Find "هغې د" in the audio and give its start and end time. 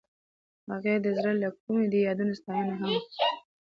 0.71-1.07